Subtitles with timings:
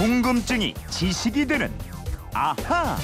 [0.00, 1.70] 궁금증이 지식이 되는
[2.32, 2.96] 아하.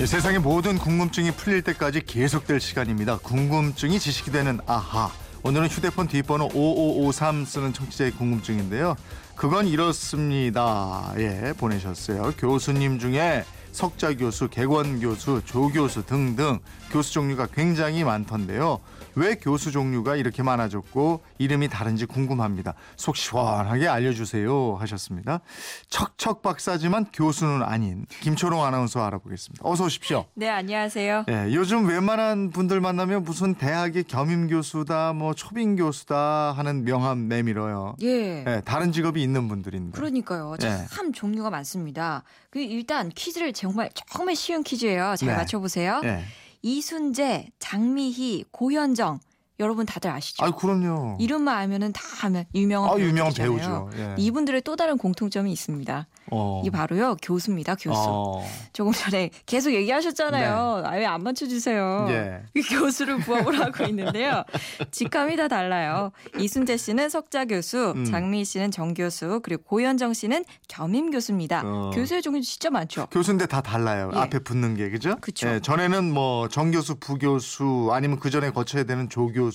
[0.00, 3.18] 이 세상의 모든 궁금증이 풀릴 때까지 계속될 시간입니다.
[3.18, 5.10] 궁금증이 지식이 되는 아하.
[5.42, 8.94] 오늘은 휴대폰 뒷번호 5553 쓰는 청취자의 궁금증인데요.
[9.34, 11.12] 그건 이렇습니다.
[11.18, 12.34] 예, 보내셨어요.
[12.38, 13.44] 교수님 중에
[13.78, 16.58] 석자 교수, 객원 교수, 조 교수 등등
[16.90, 18.80] 교수 종류가 굉장히 많던데요.
[19.14, 22.74] 왜 교수 종류가 이렇게 많아졌고 이름이 다른지 궁금합니다.
[22.96, 25.40] 속 시원하게 알려주세요 하셨습니다.
[25.88, 29.68] 척척 박사지만 교수는 아닌 김초롱 아나운서 알아보겠습니다.
[29.68, 30.24] 어서 오십시오.
[30.34, 31.26] 네, 안녕하세요.
[31.28, 37.94] 예, 요즘 웬만한 분들 만나면 무슨 대학의 겸임 교수다, 뭐 초빙 교수다 하는 명함 내밀어요.
[38.02, 38.44] 예.
[38.44, 39.96] 예, 다른 직업이 있는 분들인데.
[39.96, 40.56] 그러니까요.
[40.62, 40.86] 예.
[40.90, 42.24] 참 종류가 많습니다.
[42.50, 45.14] 그 일단 퀴즈를 정말 정말 쉬운 퀴즈예요.
[45.16, 45.34] 잘 네.
[45.36, 46.00] 맞춰보세요.
[46.04, 46.24] 예.
[46.62, 49.20] 이순재, 장미희, 고현정
[49.60, 50.44] 여러분 다들 아시죠?
[50.44, 51.16] 아, 그럼요.
[51.18, 53.32] 이름만 알면은 다 아면 유명한 아, 유명한.
[53.32, 53.90] 배우죠.
[53.96, 54.14] 예.
[54.16, 56.06] 이분들의 또 다른 공통점이 있습니다.
[56.30, 56.60] 어.
[56.62, 57.74] 이게 바로요 교수입니다.
[57.74, 57.98] 교수.
[58.00, 58.44] 어.
[58.72, 60.82] 조금 전에 계속 얘기하셨잖아요.
[60.84, 62.06] 아, 왜안 맞춰주세요?
[62.10, 62.42] 예.
[62.54, 64.44] 이 교수를 부업을 하고 있는데요.
[64.92, 66.12] 직함이 다 달라요.
[66.38, 68.04] 이순재 씨는 석자 교수, 음.
[68.04, 71.62] 장미희 씨는 정 교수, 그리고 고현정 씨는 겸임 교수입니다.
[71.64, 71.90] 어.
[71.94, 73.06] 교수의 종류 진짜 많죠.
[73.10, 74.10] 교수인데 다 달라요.
[74.14, 74.18] 예.
[74.20, 75.16] 앞에 붙는 게 그죠?
[75.20, 75.48] 그쵸.
[75.48, 79.47] 예, 전에는 뭐 정 교수, 부 교수 아니면 그 전에 거쳐야 되는 조 교수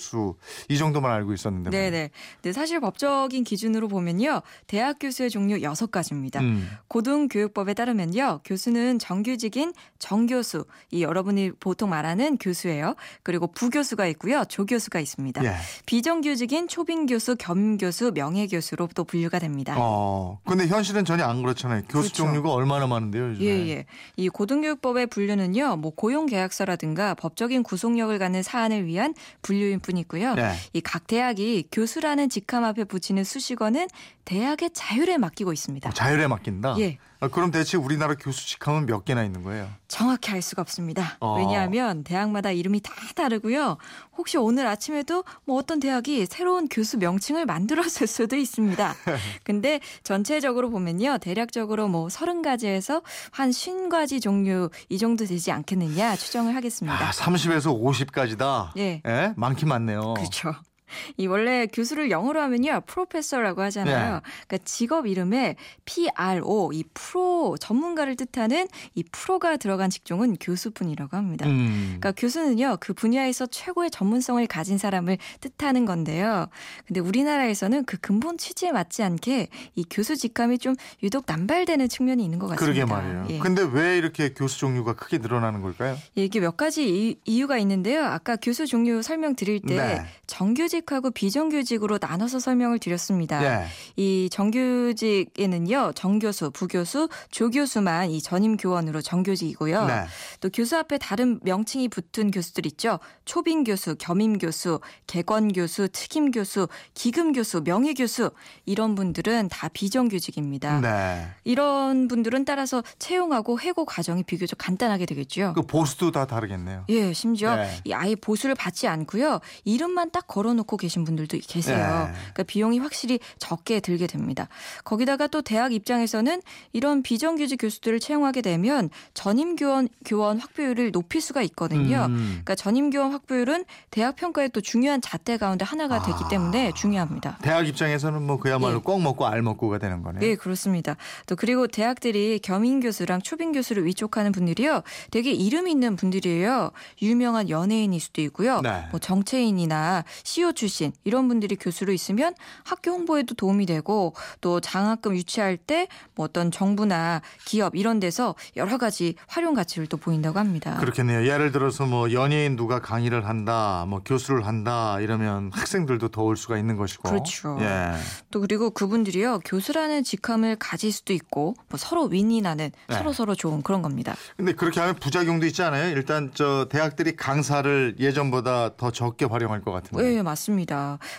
[0.69, 1.69] 이 정도만 알고 있었는데.
[1.69, 1.91] 말이에요.
[1.91, 2.09] 네네.
[2.41, 4.41] 근데 사실 법적인 기준으로 보면요.
[4.67, 6.39] 대학 교수의 종류 여섯 가지입니다.
[6.41, 6.69] 음.
[6.87, 8.41] 고등교육법에 따르면요.
[8.45, 12.95] 교수는 정규직인 정교수, 이 여러분이 보통 말하는 교수예요.
[13.23, 14.43] 그리고 부교수가 있고요.
[14.45, 15.43] 조교수가 있습니다.
[15.45, 15.53] 예.
[15.85, 19.75] 비정규직인 초빙교수, 겸교수, 명예교수로 또 분류가 됩니다.
[19.77, 20.39] 어.
[20.45, 21.81] 근데 현실은 전혀 안 그렇잖아요.
[21.83, 22.13] 교수 그렇죠.
[22.25, 23.45] 종류가 얼마나 많은데요, 요즘에.
[23.45, 23.85] 예, 예.
[24.15, 30.35] 이 고등교육법의 분류는요, 뭐 고용 계약서라든가 법적인 구속력을 갖는 사안을 위한 분류인 뿐이고요.
[30.39, 30.55] 예.
[30.73, 33.87] 이각 대학이 교수라는 직함 앞에 붙이는 수식어는
[34.25, 35.91] 대학의 자율에 맡기고 있습니다.
[35.91, 36.77] 자율에 맡긴다.
[36.79, 36.97] 예.
[37.23, 39.69] 아, 그럼 대체 우리나라 교수 직함은 몇 개나 있는 거예요?
[39.87, 41.15] 정확히 알 수가 없습니다.
[41.21, 41.37] 어.
[41.37, 43.77] 왜냐하면 대학마다 이름이 다 다르고요.
[44.17, 48.95] 혹시 오늘 아침에도 뭐 어떤 대학이 새로운 교수 명칭을 만들었을 수도 있습니다.
[49.45, 51.17] 근데 전체적으로 보면요.
[51.19, 57.07] 대략적으로 뭐 30가지에서 한 50가지 종류 이 정도 되지 않겠느냐 추정을 하겠습니다.
[57.07, 58.71] 아, 30에서 50까지다.
[58.77, 59.01] 예.
[59.07, 59.33] 예?
[59.37, 60.15] 많긴 많네요.
[60.15, 60.55] 그렇죠.
[61.17, 64.15] 이 원래 교수를 영어로 하면요 프로페서라고 하잖아요.
[64.15, 64.21] 네.
[64.47, 65.55] 그러니까 직업 이름에
[65.85, 71.45] PRO 이 프로 전문가를 뜻하는 이 프로가 들어간 직종은 교수분이라고 합니다.
[71.47, 71.97] 음.
[71.99, 76.47] 그러니까 교수는요 그 분야에서 최고의 전문성을 가진 사람을 뜻하는 건데요.
[76.87, 82.39] 근데 우리나라에서는 그 근본 취지에 맞지 않게 이 교수 직함이 좀 유독 남발되는 측면이 있는
[82.39, 82.85] 것 같습니다.
[82.85, 83.27] 그러게 말이에요.
[83.29, 83.39] 예.
[83.39, 85.97] 근데 왜 이렇게 교수 종류가 크게 늘어나는 걸까요?
[86.15, 88.03] 이게 몇 가지 이- 이유가 있는데요.
[88.05, 90.05] 아까 교수 종류 설명 드릴 때 네.
[90.27, 93.43] 정규직 하고 비정규직으로 나눠서 설명을 드렸습니다.
[93.43, 93.65] 예.
[93.95, 99.85] 이 정규직에는요, 정교수, 부교수, 조교수만 이 전임 교원으로 정규직이고요.
[99.85, 100.05] 네.
[100.39, 102.99] 또 교수 앞에 다른 명칭이 붙은 교수들 있죠.
[103.25, 108.31] 초빙 교수, 겸임 교수, 객원 교수, 특임 교수, 기금 교수, 명예 교수
[108.65, 110.81] 이런 분들은 다 비정규직입니다.
[110.81, 111.27] 네.
[111.43, 115.53] 이런 분들은 따라서 채용하고 해고 과정이 비교적 간단하게 되겠죠.
[115.55, 116.85] 그 보수도 다 다르겠네요.
[116.89, 117.69] 예, 심지어 네.
[117.85, 119.39] 이 아예 보수를 받지 않고요.
[119.65, 122.07] 이름만 딱 걸어 놓고 계신 분들도 계세요.
[122.07, 122.13] 네.
[122.13, 124.47] 그러니까 비용이 확실히 적게 들게 됩니다.
[124.83, 126.41] 거기다가 또 대학 입장에서는
[126.73, 132.05] 이런 비정규직 교수들을 채용하게 되면 전임 교원 교원 확보율을 높일 수가 있거든요.
[132.09, 132.41] 음.
[132.43, 136.27] 그러니까 전임 교원 확보율은 대학 평가의 또 중요한 잣대 가운데 하나가 되기 아.
[136.27, 137.37] 때문에 중요합니다.
[137.41, 138.79] 대학 입장에서는 뭐 그야말로 예.
[138.79, 140.19] 꼭 먹고 알 먹고가 되는 거네요.
[140.19, 140.95] 네, 그렇습니다.
[141.27, 144.81] 또 그리고 대학들이 겸임 교수랑 초빙 교수를 위촉하는 분들이요.
[145.11, 146.71] 되게 이름 있는 분들이에요.
[147.01, 148.61] 유명한 연예인일 수도 있고요.
[148.61, 148.87] 네.
[148.91, 152.33] 뭐 정치인이나 CEO 출신 이런 분들이 교수로 있으면
[152.63, 158.77] 학교 홍보에도 도움이 되고 또 장학금 유치할 때 뭐 어떤 정부나 기업 이런 데서 여러
[158.77, 160.77] 가지 활용 가치를 또 보인다고 합니다.
[160.79, 161.27] 그렇겠네요.
[161.27, 166.57] 예를 들어서 뭐 연예인 누가 강의를 한다, 뭐 교수를 한다 이러면 학생들도 더 올 수가
[166.57, 167.09] 있는 것이고.
[167.09, 167.57] 그렇죠.
[167.61, 167.91] 예.
[168.31, 169.39] 또 그리고 그분들이요.
[169.39, 172.95] 교수라는 직함을 가질 수도 있고 뭐 서로 윈윈하는 네.
[172.95, 174.15] 서로 서로 좋은 그런 겁니다.
[174.37, 175.89] 근데 그렇게 하면 부작용도 있지 않아요?
[175.89, 180.03] 일단 저 대학들이 강사를 예전보다 더 적게 활용할 것 같은데.
[180.03, 180.42] 네, 맞습니다.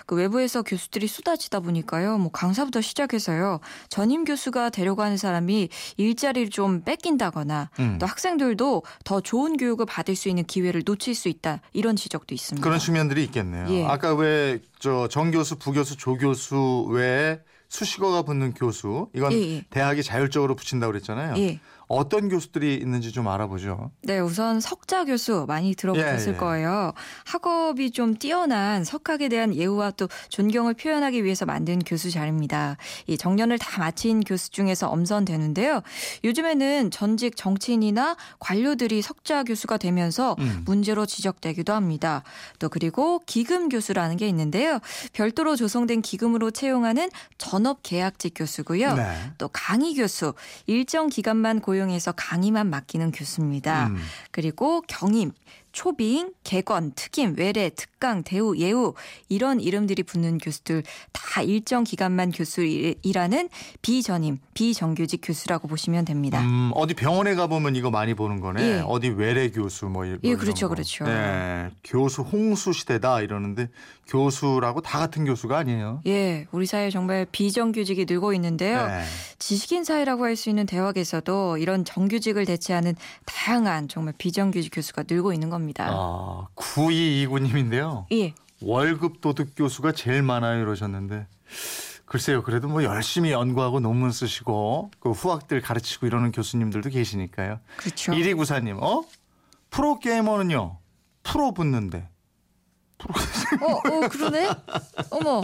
[0.07, 2.19] 그 외부에서 교수들이 쏟아지다 보니까요.
[2.19, 3.61] 뭐 강사부터 시작해서요.
[3.89, 4.71] 전임 교수가
[5.03, 7.99] 하는 사람이 일자리를 좀 뺏긴다거나 음.
[8.01, 11.61] 또 학생들도 더 좋은 교육을 받을 수 있는 기회를 놓칠 수 있다.
[11.73, 12.63] 이런 지적도 있습니다.
[12.65, 13.67] 그런 측면들이 있겠네요.
[13.71, 13.85] 예.
[13.85, 17.39] 아까 왜 저 정 교수, 부교수, 조 교수 외에
[17.71, 19.65] 수식어가 붙는 교수 이건 예, 예.
[19.71, 21.35] 대학이 자율적으로 붙인다고 그랬잖아요.
[21.95, 21.99] 예.
[21.99, 23.91] 어떤 교수들이 있는지 좀 알아보죠.
[24.03, 26.37] 네, 우선 석자 교수 많이 들어보셨을 예, 예.
[26.37, 26.93] 거예요.
[27.25, 32.77] 학업이 좀 뛰어난 석학에 대한 예우와 또 존경을 표현하기 위해서 만든 교수 자리입니다.
[33.07, 35.83] 이 정년을 다 마친 교수 중에서 엄선되는데요.
[36.25, 40.63] 요즘에는 전직 정치인이나 관료들이 석자 교수가 되면서 음.
[40.65, 42.23] 문제로 지적되기도 합니다.
[42.59, 44.81] 또 그리고 기금 교수라는 게 있는데요.
[45.13, 48.95] 별도로 조성된 기금으로 채용하는 전업 계약직 교수고요.
[48.95, 49.33] 네.
[49.39, 50.35] 또 강의 교수
[50.67, 53.89] 일정 기간만 고용 해서 강의만 맡기는 교수입니다.
[53.89, 53.97] 음.
[54.31, 55.33] 그리고 경임,
[55.73, 58.95] 초빙, 개건, 특임, 외래, 특강, 대우, 예우
[59.29, 63.49] 이런 이름들이 붙는 교수들 다 일정 기간만 교수 일하는
[63.83, 66.41] 비전임, 비정규직 교수라고 보시면 됩니다.
[66.43, 68.63] 음, 어디 병원에 가 보면 이거 많이 보는 거네.
[68.63, 68.83] 예.
[68.87, 70.75] 어디 외래 교수 뭐, 이- 뭐 예, 그렇죠, 거.
[70.77, 71.07] 그렇죠.
[71.09, 73.69] 예, 교수 홍수 시대다 이러는데
[74.07, 76.03] 교수라고 다 같은 교수가 아니에요.
[76.07, 78.87] 예, 우리 사회 정말 비정규직이 늘고 있는데요.
[78.87, 79.03] 네.
[79.41, 82.95] 지식인 사회라고 할 수 있는 대학에서도 이런 정규직을 대체하는
[83.25, 85.89] 다양한 정말 비정규직 교수가 늘고 있는 겁니다.
[85.91, 88.05] 아, 9229님인데요.
[88.13, 88.35] 예.
[88.61, 91.27] 월급 도둑 교수가 제일 많아요 이러셨는데
[92.05, 97.61] 글쎄요 그래도 뭐 열심히 연구하고 논문 쓰시고 그 후학들 가르치고 이러는 교수님들도 계시니까요.
[97.79, 98.13] 그렇죠.
[98.13, 99.03] 1294님 어?
[99.71, 100.79] 프로 게이머는요
[101.23, 102.11] 프로 붙는데
[103.61, 104.49] 어, 어, 그러네?
[105.11, 105.43] 어머,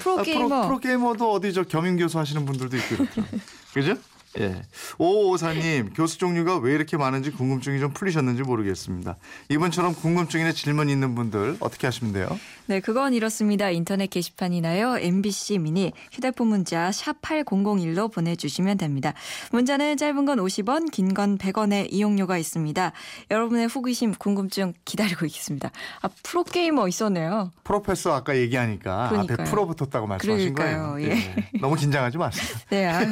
[0.00, 0.44] 프로게이머.
[0.44, 3.40] 아, 프로, 프로 게이머도 어디 저 겸임 교수 하시는 분들도 있고 그렇더라고요.
[3.72, 3.96] 그죠?
[4.38, 4.62] 예.
[4.98, 9.16] 오오사님 교수 종류가 왜 이렇게 많은지 궁금증이 좀 풀리셨는지 모르겠습니다.
[9.48, 12.28] 이분처럼 궁금증이나 질문 있는 분들 어떻게 하시면 돼요?
[12.68, 13.70] 네, 그건 이렇습니다.
[13.70, 14.98] 인터넷 게시판이나요.
[14.98, 19.14] MBC 미니 휴대폰 문자 샵 8001로 보내주시면 됩니다.
[19.52, 22.92] 문자는 짧은 건 50원, 긴 건 100원의 이용료가 있습니다.
[23.30, 25.70] 여러분의 호기심, 궁금증 기다리고 있겠습니다.
[26.02, 27.50] 아, 프로게이머 있었네요.
[27.64, 29.46] 프로페서 아까 얘기하니까 앞에 그러니까요.
[29.46, 30.90] 프로 붙었다고 말씀하신 그러니까요.
[30.92, 31.10] 거예요.
[31.10, 31.48] 예.
[31.60, 32.46] 너무 긴장하지 마세요.
[32.68, 33.06] 네, 아, 예.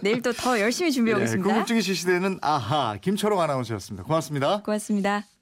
[0.00, 1.46] 내일 또 더 열심히 준비해 예, 오겠습니다.
[1.48, 4.04] 궁금증이 지시되는 아하 김철홍 아나운서였습니다.
[4.04, 4.62] 고맙습니다.
[4.62, 5.24] 고맙습니다.